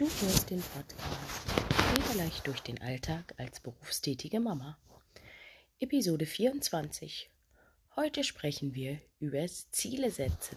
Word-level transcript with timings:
Du 0.00 0.06
hörst 0.06 0.48
den 0.48 0.62
Podcast 0.62 2.08
Federleicht 2.08 2.46
durch 2.46 2.62
den 2.62 2.80
Alltag 2.80 3.34
als 3.36 3.60
berufstätige 3.60 4.40
Mama. 4.40 4.78
Episode 5.78 6.24
24. 6.24 7.30
Heute 7.96 8.24
sprechen 8.24 8.72
wir 8.74 8.98
über 9.18 9.46
Ziele 9.46 10.10
setzen. 10.10 10.56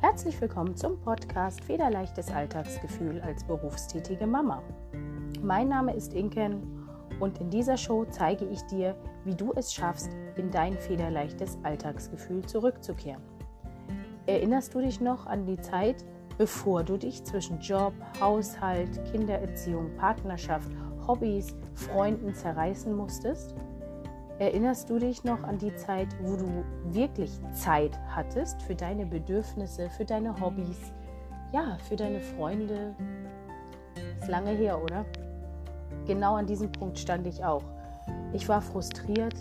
Herzlich 0.00 0.40
willkommen 0.40 0.76
zum 0.76 1.00
Podcast 1.00 1.64
Federleichtes 1.64 2.30
Alltagsgefühl 2.30 3.20
als 3.22 3.44
berufstätige 3.44 4.28
Mama. 4.28 4.62
Mein 5.42 5.70
Name 5.70 5.96
ist 5.96 6.14
Inken 6.14 6.88
und 7.18 7.40
in 7.40 7.50
dieser 7.50 7.76
Show 7.76 8.04
zeige 8.04 8.44
ich 8.44 8.62
dir, 8.70 8.96
wie 9.24 9.34
du 9.34 9.52
es 9.54 9.74
schaffst, 9.74 10.12
in 10.36 10.52
dein 10.52 10.78
federleichtes 10.78 11.58
Alltagsgefühl 11.64 12.46
zurückzukehren. 12.46 13.37
Erinnerst 14.28 14.74
du 14.74 14.82
dich 14.82 15.00
noch 15.00 15.26
an 15.26 15.46
die 15.46 15.58
Zeit, 15.58 16.04
bevor 16.36 16.84
du 16.84 16.98
dich 16.98 17.24
zwischen 17.24 17.60
Job, 17.60 17.94
Haushalt, 18.20 19.02
Kindererziehung, 19.10 19.96
Partnerschaft, 19.96 20.70
Hobbys, 21.06 21.56
Freunden 21.72 22.34
zerreißen 22.34 22.94
musstest? 22.94 23.54
Erinnerst 24.38 24.90
du 24.90 24.98
dich 24.98 25.24
noch 25.24 25.42
an 25.44 25.56
die 25.56 25.74
Zeit, 25.76 26.08
wo 26.20 26.36
du 26.36 26.46
wirklich 26.92 27.30
Zeit 27.52 27.98
hattest 28.14 28.60
für 28.60 28.74
deine 28.74 29.06
Bedürfnisse, 29.06 29.88
für 29.88 30.04
deine 30.04 30.38
Hobbys, 30.38 30.92
ja, 31.54 31.78
für 31.88 31.96
deine 31.96 32.20
Freunde? 32.20 32.94
Ist 34.20 34.28
lange 34.28 34.50
her, 34.50 34.82
oder? 34.82 35.06
Genau 36.06 36.34
an 36.34 36.44
diesem 36.44 36.70
Punkt 36.70 36.98
stand 36.98 37.26
ich 37.26 37.42
auch. 37.42 37.64
Ich 38.34 38.46
war 38.46 38.60
frustriert, 38.60 39.36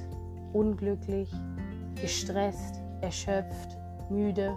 unglücklich, 0.53 1.29
gestresst, 2.01 2.79
erschöpft, 3.01 3.77
müde 4.09 4.55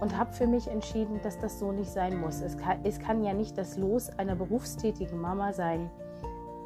und 0.00 0.16
habe 0.16 0.32
für 0.32 0.46
mich 0.46 0.68
entschieden, 0.68 1.20
dass 1.22 1.38
das 1.38 1.58
so 1.58 1.72
nicht 1.72 1.90
sein 1.90 2.20
muss. 2.20 2.40
Es 2.40 2.56
kann, 2.56 2.78
es 2.84 2.98
kann 2.98 3.24
ja 3.24 3.34
nicht 3.34 3.58
das 3.58 3.76
Los 3.76 4.10
einer 4.18 4.36
berufstätigen 4.36 5.20
Mama 5.20 5.52
sein, 5.52 5.90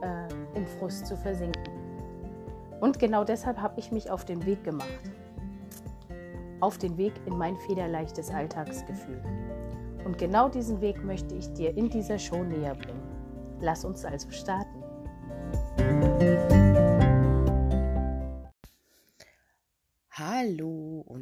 äh, 0.03 0.57
im 0.57 0.67
Frust 0.67 1.07
zu 1.07 1.17
versinken. 1.17 1.63
Und 2.81 2.99
genau 2.99 3.25
deshalb 3.25 3.59
habe 3.59 3.79
ich 3.79 3.93
mich 3.93 4.11
auf 4.11 4.25
den 4.25 4.45
Weg 4.45 4.65
gemacht. 4.65 4.89
Auf 6.61 6.79
den 6.79 6.97
Weg 6.97 7.13
in 7.27 7.37
mein 7.39 7.57
federleichtes 7.57 8.31
Alltagsgefühl. 8.31 9.23
Und 10.05 10.19
genau 10.19 10.49
diesen 10.49 10.81
Weg 10.81 11.05
möchte 11.05 11.35
ich 11.35 11.53
dir 11.53 11.77
in 11.77 11.89
dieser 11.89 12.19
Show 12.19 12.43
näher 12.43 12.75
bringen. 12.75 13.03
Lass 13.61 13.85
uns 13.85 14.05
also 14.05 14.31
starten. 14.31 14.62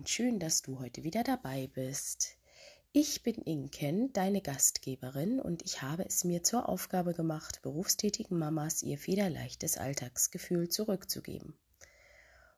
Und 0.01 0.09
schön, 0.09 0.39
dass 0.39 0.63
du 0.63 0.79
heute 0.79 1.05
wieder 1.05 1.23
dabei 1.23 1.67
bist. 1.75 2.39
Ich 2.91 3.23
bin 3.23 3.35
Inken, 3.35 4.15
deine 4.15 4.41
Gastgeberin, 4.41 5.39
und 5.39 5.61
ich 5.61 5.83
habe 5.83 6.07
es 6.07 6.25
mir 6.25 6.43
zur 6.43 6.71
Aufgabe 6.71 7.13
gemacht, 7.13 7.61
berufstätigen 7.61 8.39
Mamas 8.39 8.83
ihr 8.83 8.97
federleichtes 8.97 9.77
Alltagsgefühl 9.77 10.71
zurückzugeben. 10.71 11.53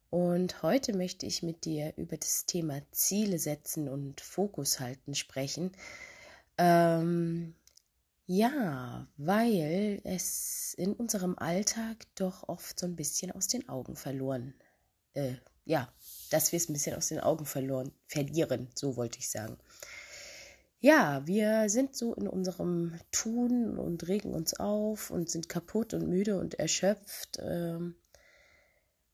Und 0.09 0.63
heute 0.63 0.97
möchte 0.97 1.27
ich 1.27 1.43
mit 1.43 1.65
dir 1.65 1.93
über 1.97 2.17
das 2.17 2.47
Thema 2.47 2.81
Ziele 2.93 3.41
setzen 3.41 3.89
und 3.89 4.20
Fokus 4.20 4.79
halten 4.79 5.17
sprechen. 5.17 5.73
Ähm, 6.59 7.57
ja, 8.27 9.09
weil 9.17 10.01
es 10.05 10.75
in 10.75 10.93
unserem 10.93 11.37
Alltag 11.37 12.07
doch 12.15 12.48
oft 12.48 12.79
so 12.79 12.87
ein 12.87 12.95
bisschen 12.95 13.33
aus 13.33 13.48
den 13.48 13.69
Augen 13.69 13.97
verloren, 13.97 14.55
äh, 15.15 15.35
ja, 15.65 15.93
dass 16.33 16.52
wir 16.52 16.56
es 16.56 16.69
ein 16.69 16.72
bisschen 16.72 16.97
aus 16.97 17.08
den 17.08 17.20
Augen 17.20 17.47
verloren, 17.47 17.92
verlieren, 18.06 18.69
so 18.75 18.97
wollte 18.97 19.19
ich 19.19 19.28
sagen. 19.28 19.56
Ja, 20.80 21.24
wir 21.27 21.69
sind 21.69 21.94
so 21.94 22.14
in 22.14 22.27
unserem 22.27 22.98
Tun 23.12 23.78
und 23.78 24.08
regen 24.08 24.34
uns 24.34 24.55
auf 24.58 25.11
und 25.11 25.30
sind 25.30 25.48
kaputt 25.48 25.95
und 25.95 26.08
müde 26.08 26.39
und 26.40 26.55
erschöpft. 26.55 27.39
Ähm, 27.40 27.95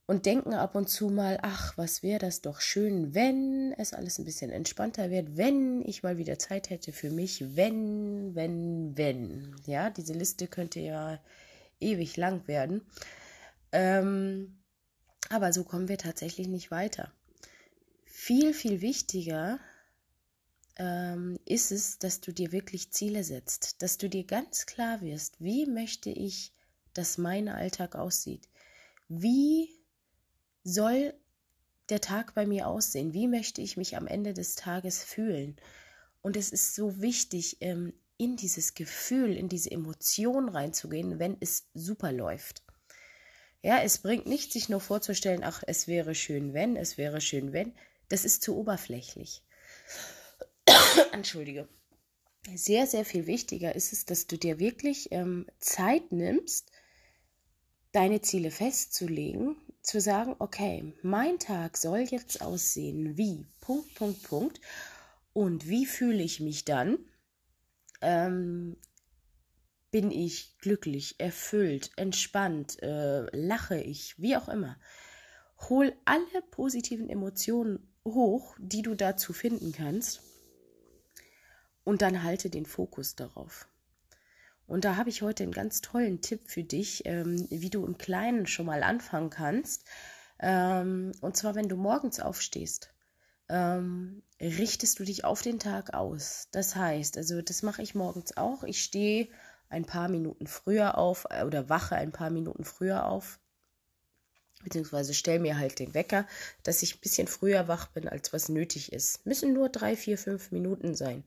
und 0.06 0.24
denken 0.24 0.54
ab 0.54 0.74
und 0.74 0.88
zu 0.88 1.10
mal, 1.10 1.38
ach, 1.42 1.76
was 1.76 2.02
wäre 2.02 2.18
das 2.18 2.40
doch 2.40 2.62
schön, 2.62 3.14
wenn 3.14 3.74
es 3.76 3.92
alles 3.92 4.18
ein 4.18 4.24
bisschen 4.24 4.50
entspannter 4.50 5.10
wird, 5.10 5.36
wenn 5.36 5.82
ich 5.82 6.02
mal 6.02 6.16
wieder 6.16 6.38
Zeit 6.38 6.70
hätte 6.70 6.92
für 6.92 7.10
mich, 7.10 7.54
wenn, 7.56 8.34
wenn, 8.34 8.96
wenn. 8.96 9.54
Ja, 9.66 9.90
diese 9.90 10.14
Liste 10.14 10.46
könnte 10.46 10.80
ja 10.80 11.20
ewig 11.78 12.16
lang 12.16 12.48
werden. 12.48 12.80
Ähm, 13.70 14.57
aber 15.30 15.52
so 15.52 15.64
kommen 15.64 15.88
wir 15.88 15.98
tatsächlich 15.98 16.48
nicht 16.48 16.70
weiter. 16.70 17.12
Viel, 18.04 18.54
viel 18.54 18.80
wichtiger 18.80 19.60
ähm, 20.76 21.38
ist 21.44 21.72
es, 21.72 21.98
dass 21.98 22.20
du 22.20 22.32
dir 22.32 22.52
wirklich 22.52 22.90
Ziele 22.92 23.24
setzt, 23.24 23.82
dass 23.82 23.98
du 23.98 24.08
dir 24.08 24.24
ganz 24.24 24.66
klar 24.66 25.00
wirst, 25.00 25.40
wie 25.40 25.66
möchte 25.66 26.10
ich, 26.10 26.52
dass 26.94 27.18
mein 27.18 27.48
Alltag 27.48 27.94
aussieht. 27.94 28.48
Wie 29.08 29.70
soll 30.64 31.14
der 31.88 32.00
Tag 32.00 32.34
bei 32.34 32.46
mir 32.46 32.66
aussehen? 32.68 33.14
Wie 33.14 33.28
möchte 33.28 33.62
ich 33.62 33.76
mich 33.76 33.96
am 33.96 34.06
Ende 34.06 34.34
des 34.34 34.54
Tages 34.54 35.02
fühlen? 35.02 35.56
Und 36.22 36.36
es 36.36 36.50
ist 36.50 36.74
so 36.74 37.00
wichtig, 37.00 37.58
ähm, 37.60 37.92
in 38.16 38.36
dieses 38.36 38.74
Gefühl, 38.74 39.36
in 39.36 39.48
diese 39.48 39.70
Emotion 39.70 40.48
reinzugehen, 40.48 41.18
wenn 41.18 41.36
es 41.40 41.68
super 41.74 42.12
läuft. 42.12 42.62
Ja, 43.62 43.82
es 43.82 43.98
bringt 43.98 44.26
nicht, 44.26 44.52
sich 44.52 44.68
nur 44.68 44.80
vorzustellen, 44.80 45.42
ach, 45.42 45.62
es 45.66 45.88
wäre 45.88 46.14
schön, 46.14 46.54
wenn, 46.54 46.76
es 46.76 46.96
wäre 46.96 47.20
schön, 47.20 47.52
wenn. 47.52 47.74
Das 48.08 48.24
ist 48.24 48.42
zu 48.42 48.56
oberflächlich. 48.56 49.42
Entschuldige. 51.12 51.68
Sehr, 52.54 52.86
sehr 52.86 53.04
viel 53.04 53.26
wichtiger 53.26 53.74
ist 53.74 53.92
es, 53.92 54.06
dass 54.06 54.26
du 54.26 54.38
dir 54.38 54.58
wirklich 54.58 55.08
ähm, 55.10 55.46
Zeit 55.58 56.12
nimmst, 56.12 56.70
deine 57.92 58.20
Ziele 58.22 58.50
festzulegen, 58.50 59.56
zu 59.82 60.00
sagen, 60.00 60.36
okay, 60.38 60.94
mein 61.02 61.38
Tag 61.38 61.76
soll 61.76 62.00
jetzt 62.00 62.42
aussehen 62.42 63.16
wie 63.16 63.46
Punkt, 63.60 63.94
Punkt, 63.94 64.22
Punkt. 64.22 64.60
Und 65.32 65.68
wie 65.68 65.86
fühle 65.86 66.22
ich 66.22 66.40
mich 66.40 66.64
dann? 66.64 66.98
Ähm, 68.00 68.76
bin 69.90 70.10
ich 70.10 70.58
glücklich, 70.58 71.18
erfüllt, 71.18 71.90
entspannt, 71.96 72.82
äh, 72.82 73.24
lache 73.36 73.80
ich, 73.80 74.18
wie 74.18 74.36
auch 74.36 74.48
immer. 74.48 74.76
Hol 75.68 75.92
alle 76.04 76.42
positiven 76.50 77.08
Emotionen 77.08 77.92
hoch, 78.04 78.54
die 78.58 78.82
du 78.82 78.94
dazu 78.94 79.32
finden 79.32 79.72
kannst. 79.72 80.20
Und 81.84 82.02
dann 82.02 82.22
halte 82.22 82.50
den 82.50 82.66
Fokus 82.66 83.16
darauf. 83.16 83.66
Und 84.66 84.84
da 84.84 84.96
habe 84.96 85.08
ich 85.08 85.22
heute 85.22 85.42
einen 85.42 85.52
ganz 85.52 85.80
tollen 85.80 86.20
Tipp 86.20 86.42
für 86.46 86.62
dich, 86.62 87.06
ähm, 87.06 87.46
wie 87.50 87.70
du 87.70 87.86
im 87.86 87.96
Kleinen 87.96 88.46
schon 88.46 88.66
mal 88.66 88.82
anfangen 88.82 89.30
kannst. 89.30 89.84
Ähm, 90.38 91.12
und 91.22 91.36
zwar, 91.36 91.54
wenn 91.54 91.70
du 91.70 91.76
morgens 91.76 92.20
aufstehst, 92.20 92.92
ähm, 93.48 94.22
richtest 94.40 94.98
du 94.98 95.04
dich 95.04 95.24
auf 95.24 95.40
den 95.40 95.58
Tag 95.58 95.94
aus. 95.94 96.48
Das 96.52 96.76
heißt, 96.76 97.16
also 97.16 97.40
das 97.40 97.62
mache 97.62 97.82
ich 97.82 97.94
morgens 97.94 98.36
auch. 98.36 98.62
Ich 98.62 98.82
stehe 98.82 99.28
ein 99.68 99.84
paar 99.84 100.08
Minuten 100.08 100.46
früher 100.46 100.98
auf 100.98 101.26
äh, 101.30 101.44
oder 101.44 101.68
wache 101.68 101.96
ein 101.96 102.12
paar 102.12 102.30
Minuten 102.30 102.64
früher 102.64 103.06
auf. 103.06 103.38
Beziehungsweise 104.64 105.14
stelle 105.14 105.38
mir 105.38 105.56
halt 105.56 105.78
den 105.78 105.94
Wecker, 105.94 106.26
dass 106.64 106.82
ich 106.82 106.96
ein 106.96 107.00
bisschen 107.00 107.28
früher 107.28 107.68
wach 107.68 107.88
bin, 107.88 108.08
als 108.08 108.32
was 108.32 108.48
nötig 108.48 108.92
ist. 108.92 109.24
Müssen 109.24 109.52
nur 109.52 109.68
drei, 109.68 109.94
vier, 109.94 110.18
fünf 110.18 110.50
Minuten 110.50 110.94
sein. 110.94 111.22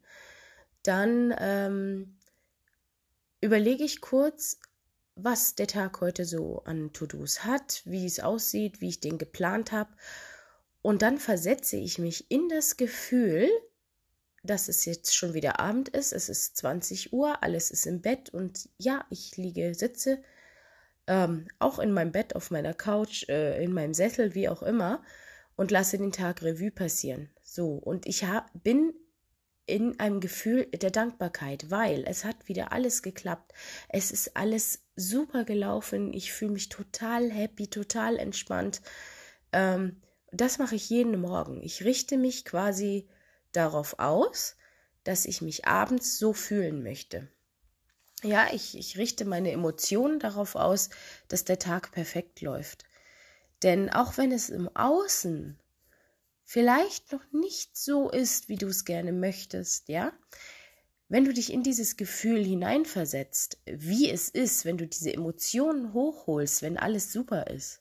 Dann 0.84 1.34
ähm, 1.40 2.18
überlege 3.40 3.84
ich 3.84 4.02
kurz, 4.02 4.60
was 5.16 5.56
der 5.56 5.68
Tag 5.68 6.02
heute 6.02 6.26
so 6.26 6.64
an 6.66 6.92
To-Dos 6.94 7.46
hat, 7.46 7.84
wie 7.86 8.06
es 8.06 8.20
aussieht, 8.20 8.82
wie 8.82 8.90
ich 8.90 9.00
den 9.00 9.18
geplant 9.18 9.72
habe. 9.72 9.92
Und 10.82 11.02
dann 11.02 11.18
versetze 11.18 11.78
ich 11.78 12.00
mich 12.00 12.30
in 12.32 12.50
das 12.50 12.76
Gefühl, 12.76 13.50
dass 14.44 14.68
es 14.68 14.86
jetzt 14.86 15.16
schon 15.16 15.34
wieder 15.34 15.60
Abend 15.60 15.90
ist. 15.90 16.14
Es 16.14 16.30
ist 16.30 16.58
20 16.58 17.14
Uhr, 17.14 17.44
alles 17.44 17.72
ist 17.72 17.86
im 17.86 18.02
Bett 18.02 18.30
und 18.30 18.70
ja, 18.78 19.06
ich 19.10 19.38
liege, 19.38 19.76
sitze 19.76 20.22
ähm, 21.08 21.48
auch 21.60 21.80
in 21.80 21.92
meinem 21.92 22.12
Bett, 22.12 22.36
auf 22.36 22.52
meiner 22.52 22.74
Couch, 22.74 23.28
äh, 23.30 23.64
in 23.64 23.74
meinem 23.74 23.94
Sessel, 23.94 24.36
wie 24.36 24.50
auch 24.50 24.64
immer 24.64 25.04
und 25.56 25.72
lasse 25.72 25.98
den 25.98 26.12
Tag 26.12 26.42
Revue 26.42 26.72
passieren. 26.72 27.30
So, 27.44 27.74
und 27.74 28.08
ich 28.08 28.26
bin 28.64 28.94
in 29.66 30.00
einem 30.00 30.20
Gefühl 30.20 30.66
der 30.66 30.92
Dankbarkeit, 30.92 31.70
weil 31.70 32.04
es 32.08 32.26
hat 32.26 32.48
wieder 32.48 32.72
alles 32.72 33.04
geklappt. 33.04 33.54
Es 33.90 34.12
ist 34.12 34.36
alles 34.36 34.84
super 34.96 35.44
gelaufen. 35.46 36.14
Ich 36.14 36.34
fühle 36.34 36.52
mich 36.52 36.70
total 36.70 37.32
happy, 37.32 37.68
total 37.68 38.18
entspannt. 38.18 38.82
Ähm, 39.54 40.02
das 40.32 40.58
mache 40.58 40.76
ich 40.76 40.90
jeden 40.90 41.20
Morgen. 41.20 41.62
Ich 41.62 41.84
richte 41.84 42.18
mich 42.18 42.46
quasi 42.46 43.08
darauf 43.52 44.00
aus, 44.00 44.56
dass 45.04 45.26
ich 45.26 45.42
mich 45.42 45.66
abends 45.66 46.18
so 46.18 46.34
fühlen 46.34 46.84
möchte. 46.84 47.28
Ja, 48.24 48.48
ich, 48.54 48.78
ich 48.78 48.98
richte 48.98 49.26
meine 49.26 49.52
Emotionen 49.52 50.20
darauf 50.20 50.56
aus, 50.56 50.90
dass 51.28 51.44
der 51.44 51.58
Tag 51.58 51.92
perfekt 51.92 52.42
läuft. 52.42 52.84
Denn 53.64 53.90
auch 53.90 54.18
wenn 54.18 54.32
es 54.32 54.50
im 54.50 54.70
Außen 54.76 55.60
vielleicht 56.44 57.12
noch 57.12 57.32
nicht 57.32 57.78
so 57.78 58.10
ist, 58.10 58.50
wie 58.50 58.58
du 58.58 58.68
es 58.68 58.86
gerne 58.86 59.12
möchtest, 59.12 59.90
ja? 59.90 60.14
Wenn 61.10 61.26
du 61.26 61.34
dich 61.34 61.52
in 61.52 61.62
dieses 61.62 61.98
Gefühl 61.98 62.44
hineinversetzt, 62.46 63.58
wie 63.66 64.10
es 64.10 64.30
ist, 64.30 64.64
wenn 64.64 64.78
du 64.78 64.88
diese 64.88 65.14
Emotionen 65.14 65.94
hochholst, 65.94 66.62
wenn 66.62 66.78
alles 66.78 67.12
super 67.12 67.48
ist, 67.48 67.81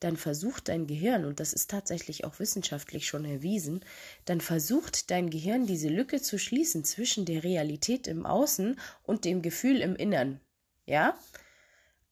dann 0.00 0.16
versucht 0.16 0.68
dein 0.68 0.86
Gehirn, 0.86 1.24
und 1.24 1.40
das 1.40 1.52
ist 1.52 1.70
tatsächlich 1.70 2.24
auch 2.24 2.38
wissenschaftlich 2.38 3.06
schon 3.06 3.24
erwiesen, 3.24 3.84
dann 4.24 4.40
versucht 4.40 5.10
dein 5.10 5.30
Gehirn 5.30 5.66
diese 5.66 5.88
Lücke 5.88 6.20
zu 6.20 6.38
schließen 6.38 6.84
zwischen 6.84 7.24
der 7.24 7.44
Realität 7.44 8.06
im 8.06 8.26
Außen 8.26 8.78
und 9.02 9.24
dem 9.24 9.42
Gefühl 9.42 9.80
im 9.80 9.94
Innern. 9.96 10.40
Ja? 10.86 11.18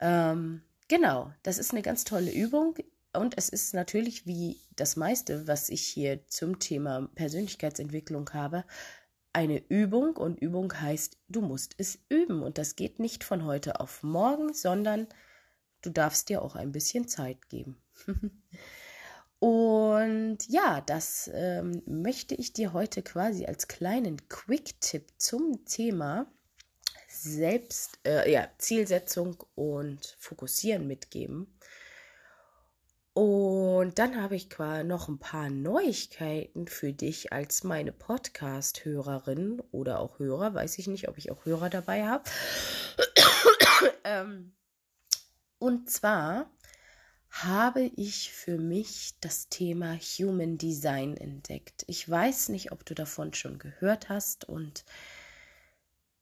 Ähm, 0.00 0.62
genau, 0.86 1.32
das 1.42 1.58
ist 1.58 1.72
eine 1.72 1.82
ganz 1.82 2.04
tolle 2.04 2.32
Übung. 2.32 2.76
Und 3.14 3.36
es 3.38 3.48
ist 3.48 3.74
natürlich 3.74 4.26
wie 4.26 4.60
das 4.76 4.96
meiste, 4.96 5.48
was 5.48 5.70
ich 5.70 5.82
hier 5.82 6.26
zum 6.28 6.58
Thema 6.58 7.08
Persönlichkeitsentwicklung 7.14 8.30
habe, 8.34 8.64
eine 9.32 9.62
Übung 9.68 10.16
und 10.16 10.40
Übung 10.40 10.72
heißt, 10.80 11.16
du 11.28 11.40
musst 11.40 11.74
es 11.78 11.98
üben 12.08 12.42
und 12.42 12.58
das 12.58 12.76
geht 12.76 12.98
nicht 12.98 13.24
von 13.24 13.44
heute 13.44 13.78
auf 13.80 14.02
morgen, 14.02 14.52
sondern 14.52 15.06
du 15.82 15.90
darfst 15.90 16.28
dir 16.28 16.42
auch 16.42 16.56
ein 16.56 16.72
bisschen 16.72 17.08
Zeit 17.08 17.48
geben. 17.48 17.80
und 19.38 20.38
ja, 20.48 20.80
das 20.80 21.30
ähm, 21.32 21.82
möchte 21.86 22.34
ich 22.34 22.52
dir 22.52 22.72
heute 22.72 23.02
quasi 23.02 23.46
als 23.46 23.68
kleinen 23.68 24.28
Quick-Tipp 24.28 25.06
zum 25.18 25.64
Thema 25.64 26.26
Selbst, 27.08 27.98
äh, 28.04 28.30
ja, 28.30 28.48
Zielsetzung 28.58 29.42
und 29.54 30.16
Fokussieren 30.18 30.86
mitgeben. 30.86 31.58
Und 33.20 33.98
dann 33.98 34.22
habe 34.22 34.36
ich 34.36 34.48
noch 34.84 35.08
ein 35.08 35.18
paar 35.18 35.50
Neuigkeiten 35.50 36.68
für 36.68 36.92
dich 36.92 37.32
als 37.32 37.64
meine 37.64 37.90
Podcast-Hörerin 37.90 39.60
oder 39.72 39.98
auch 39.98 40.20
Hörer. 40.20 40.54
Weiß 40.54 40.78
ich 40.78 40.86
nicht, 40.86 41.08
ob 41.08 41.18
ich 41.18 41.32
auch 41.32 41.44
Hörer 41.44 41.68
dabei 41.68 42.06
habe. 42.06 42.22
ähm, 44.04 44.52
und 45.58 45.90
zwar 45.90 46.50
habe 47.30 47.90
ich 47.96 48.32
für 48.32 48.58
mich 48.58 49.14
das 49.20 49.48
Thema 49.48 49.94
Human 49.96 50.56
Design 50.58 51.16
entdeckt. 51.16 51.84
Ich 51.86 52.08
weiß 52.08 52.48
nicht, 52.48 52.72
ob 52.72 52.84
du 52.84 52.94
davon 52.94 53.34
schon 53.34 53.58
gehört 53.58 54.08
hast 54.08 54.48
und 54.48 54.84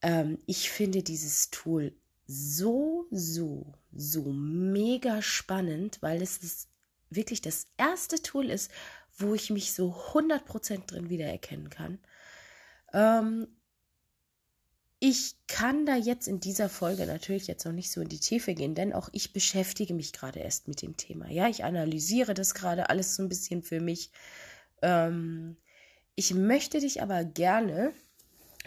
ähm, 0.02 0.38
ich 0.46 0.70
finde 0.70 1.02
dieses 1.02 1.50
Tool 1.50 1.92
so, 2.26 3.06
so, 3.10 3.72
so 3.92 4.24
mega 4.32 5.22
spannend, 5.22 5.98
weil 6.02 6.20
es 6.22 6.38
ist 6.38 6.68
wirklich 7.08 7.40
das 7.40 7.68
erste 7.76 8.20
Tool 8.20 8.50
ist, 8.50 8.70
wo 9.16 9.34
ich 9.34 9.50
mich 9.50 9.72
so 9.72 9.94
100% 10.12 10.86
drin 10.86 11.08
wiedererkennen 11.08 11.70
kann. 11.70 11.98
Ähm, 12.92 13.48
ich 14.98 15.36
kann 15.46 15.84
da 15.84 15.94
jetzt 15.94 16.26
in 16.26 16.40
dieser 16.40 16.68
Folge 16.68 17.06
natürlich 17.06 17.46
jetzt 17.46 17.64
noch 17.66 17.72
nicht 17.72 17.90
so 17.90 18.00
in 18.00 18.08
die 18.08 18.20
Tiefe 18.20 18.54
gehen, 18.54 18.74
denn 18.74 18.92
auch 18.92 19.10
ich 19.12 19.32
beschäftige 19.32 19.92
mich 19.92 20.12
gerade 20.12 20.40
erst 20.40 20.68
mit 20.68 20.80
dem 20.80 20.96
Thema. 20.96 21.30
Ja, 21.30 21.48
ich 21.48 21.64
analysiere 21.64 22.32
das 22.32 22.54
gerade 22.54 22.88
alles 22.88 23.14
so 23.14 23.22
ein 23.22 23.28
bisschen 23.28 23.62
für 23.62 23.80
mich. 23.80 24.10
Ähm, 24.80 25.56
ich 26.14 26.32
möchte 26.32 26.80
dich 26.80 27.02
aber 27.02 27.24
gerne 27.24 27.92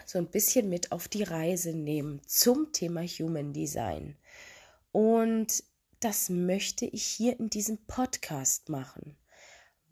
so 0.06 0.20
ein 0.20 0.30
bisschen 0.30 0.70
mit 0.70 0.92
auf 0.92 1.08
die 1.08 1.24
Reise 1.24 1.74
nehmen 1.74 2.22
zum 2.26 2.72
Thema 2.74 3.02
Human 3.02 3.54
Design. 3.54 4.16
Und 4.92 5.64
das 6.00 6.30
möchte 6.30 6.86
ich 6.86 7.04
hier 7.04 7.40
in 7.40 7.50
diesem 7.50 7.78
Podcast 7.86 8.70
machen, 8.70 9.18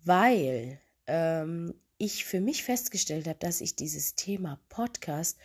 weil 0.04 0.80
ähm, 1.07 1.74
ich 1.98 2.25
für 2.25 2.39
mich 2.39 2.63
festgestellt 2.63 3.28
habe, 3.28 3.39
dass 3.39 3.62
ich 3.62 3.75
dieses 3.75 4.16
Thema 4.16 4.60
Podcast 4.69 5.38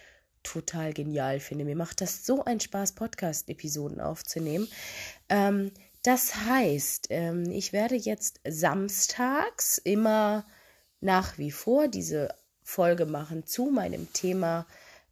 total 0.42 0.92
genial 0.92 1.40
finde. 1.40 1.64
Mir 1.64 1.76
macht 1.76 2.00
das 2.00 2.26
so 2.26 2.44
einen 2.44 2.60
Spaß, 2.60 2.92
Podcast-Episoden 2.92 4.00
aufzunehmen. 4.00 4.68
Ähm, 5.28 5.70
das 6.02 6.34
heißt, 6.34 7.08
ähm, 7.10 7.50
ich 7.50 7.72
werde 7.72 7.94
jetzt 7.94 8.40
samstags 8.46 9.78
immer 9.78 10.44
nach 11.00 11.38
wie 11.38 11.50
vor 11.50 11.88
diese 11.88 12.28
Folge 12.62 13.06
machen 13.06 13.46
zu 13.46 13.66
meinem 13.66 14.12
Thema 14.12 14.66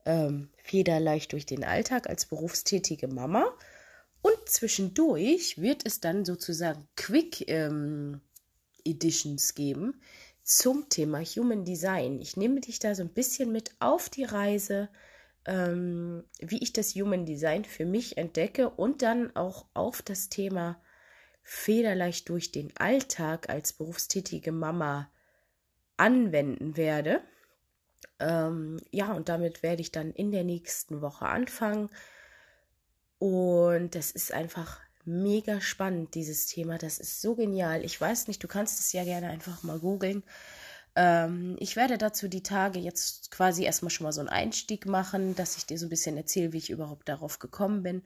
ähm, 0.04 0.50
Federleicht 0.62 1.32
durch 1.32 1.46
den 1.46 1.64
Alltag 1.64 2.08
als 2.08 2.26
berufstätige 2.26 3.08
Mama. 3.08 3.52
Und 4.22 4.36
zwischendurch 4.46 5.58
wird 5.58 5.86
es 5.86 6.00
dann 6.00 6.24
sozusagen 6.24 6.86
Quick 6.96 7.48
ähm, 7.48 8.20
Editions 8.84 9.54
geben 9.54 10.00
zum 10.42 10.88
Thema 10.88 11.20
Human 11.20 11.64
Design. 11.64 12.20
Ich 12.20 12.36
nehme 12.36 12.60
dich 12.60 12.78
da 12.78 12.94
so 12.94 13.02
ein 13.02 13.12
bisschen 13.12 13.52
mit 13.52 13.70
auf 13.78 14.08
die 14.08 14.24
Reise, 14.24 14.88
ähm, 15.46 16.24
wie 16.38 16.62
ich 16.62 16.72
das 16.72 16.94
Human 16.94 17.26
Design 17.26 17.64
für 17.64 17.86
mich 17.86 18.18
entdecke 18.18 18.70
und 18.70 19.02
dann 19.02 19.34
auch 19.34 19.66
auf 19.74 20.02
das 20.02 20.28
Thema 20.28 20.80
federleicht 21.42 22.28
durch 22.28 22.52
den 22.52 22.76
Alltag 22.76 23.48
als 23.48 23.72
berufstätige 23.72 24.52
Mama 24.52 25.10
anwenden 25.96 26.76
werde. 26.76 27.22
Ähm, 28.18 28.80
ja, 28.90 29.12
und 29.12 29.28
damit 29.28 29.62
werde 29.62 29.82
ich 29.82 29.92
dann 29.92 30.12
in 30.12 30.30
der 30.30 30.44
nächsten 30.44 31.00
Woche 31.00 31.26
anfangen. 31.26 31.90
Und 33.18 33.94
das 33.94 34.10
ist 34.10 34.32
einfach 34.32 34.80
mega 35.04 35.60
spannend, 35.60 36.14
dieses 36.14 36.46
Thema. 36.46 36.78
Das 36.78 36.98
ist 36.98 37.20
so 37.20 37.34
genial. 37.34 37.84
Ich 37.84 38.00
weiß 38.00 38.28
nicht, 38.28 38.42
du 38.42 38.48
kannst 38.48 38.80
es 38.80 38.92
ja 38.92 39.04
gerne 39.04 39.28
einfach 39.28 39.62
mal 39.62 39.78
googeln. 39.78 40.22
Ähm, 40.96 41.56
ich 41.60 41.76
werde 41.76 41.98
dazu 41.98 42.28
die 42.28 42.42
Tage 42.42 42.78
jetzt 42.78 43.30
quasi 43.30 43.64
erstmal 43.64 43.90
schon 43.90 44.04
mal 44.04 44.12
so 44.12 44.20
einen 44.20 44.28
Einstieg 44.28 44.86
machen, 44.86 45.34
dass 45.34 45.56
ich 45.56 45.66
dir 45.66 45.78
so 45.78 45.86
ein 45.86 45.90
bisschen 45.90 46.16
erzähle, 46.16 46.52
wie 46.52 46.58
ich 46.58 46.70
überhaupt 46.70 47.08
darauf 47.08 47.38
gekommen 47.38 47.82
bin. 47.82 48.02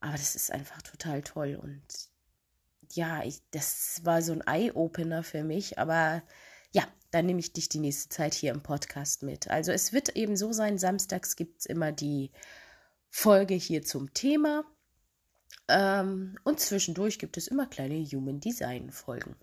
Aber 0.00 0.12
das 0.12 0.34
ist 0.34 0.52
einfach 0.52 0.82
total 0.82 1.22
toll. 1.22 1.58
Und 1.60 1.82
ja, 2.92 3.22
ich, 3.24 3.40
das 3.50 4.00
war 4.04 4.22
so 4.22 4.32
ein 4.32 4.42
Eye-Opener 4.46 5.22
für 5.22 5.42
mich. 5.44 5.78
Aber 5.78 6.22
ja, 6.72 6.86
dann 7.10 7.26
nehme 7.26 7.40
ich 7.40 7.52
dich 7.52 7.68
die 7.68 7.80
nächste 7.80 8.08
Zeit 8.10 8.34
hier 8.34 8.52
im 8.52 8.62
Podcast 8.62 9.22
mit. 9.22 9.48
Also 9.48 9.72
es 9.72 9.92
wird 9.92 10.10
eben 10.16 10.36
so 10.36 10.52
sein, 10.52 10.78
samstags 10.78 11.36
gibt 11.36 11.60
es 11.60 11.66
immer 11.66 11.92
die 11.92 12.30
Folge 13.10 13.54
hier 13.54 13.82
zum 13.82 14.12
Thema. 14.12 14.64
Ähm, 15.68 16.38
und 16.44 16.60
zwischendurch 16.60 17.18
gibt 17.18 17.36
es 17.36 17.48
immer 17.48 17.66
kleine 17.66 18.04
Human 18.04 18.40
Design 18.40 18.90
Folgen. 18.90 19.36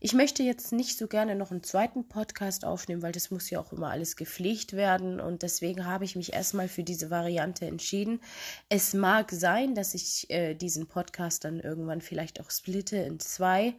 Ich 0.00 0.12
möchte 0.12 0.42
jetzt 0.42 0.72
nicht 0.72 0.98
so 0.98 1.06
gerne 1.06 1.34
noch 1.34 1.50
einen 1.50 1.62
zweiten 1.62 2.08
Podcast 2.08 2.64
aufnehmen, 2.64 3.02
weil 3.02 3.12
das 3.12 3.30
muss 3.30 3.50
ja 3.50 3.60
auch 3.60 3.72
immer 3.72 3.90
alles 3.90 4.16
gepflegt 4.16 4.74
werden 4.74 5.20
und 5.20 5.42
deswegen 5.42 5.86
habe 5.86 6.04
ich 6.04 6.16
mich 6.16 6.32
erstmal 6.32 6.68
für 6.68 6.84
diese 6.84 7.10
Variante 7.10 7.66
entschieden. 7.66 8.20
Es 8.68 8.94
mag 8.94 9.30
sein, 9.30 9.74
dass 9.74 9.94
ich 9.94 10.30
äh, 10.30 10.54
diesen 10.54 10.86
Podcast 10.86 11.44
dann 11.44 11.60
irgendwann 11.60 12.00
vielleicht 12.00 12.40
auch 12.40 12.50
splitte 12.50 12.96
in 12.96 13.20
zwei. 13.20 13.74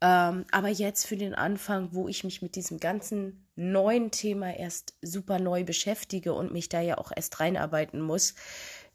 Ähm, 0.00 0.44
aber 0.52 0.68
jetzt 0.68 1.06
für 1.06 1.16
den 1.16 1.34
Anfang, 1.34 1.88
wo 1.92 2.06
ich 2.06 2.22
mich 2.22 2.40
mit 2.40 2.54
diesem 2.54 2.78
ganzen 2.78 3.46
neuen 3.56 4.12
Thema 4.12 4.54
erst 4.54 4.94
super 5.02 5.40
neu 5.40 5.64
beschäftige 5.64 6.34
und 6.34 6.52
mich 6.52 6.68
da 6.68 6.80
ja 6.80 6.98
auch 6.98 7.10
erst 7.14 7.40
reinarbeiten 7.40 8.00
muss, 8.00 8.34